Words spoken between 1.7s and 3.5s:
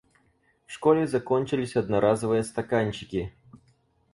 одноразовые стаканчики.